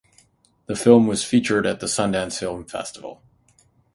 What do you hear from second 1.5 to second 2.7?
at the Sundance Film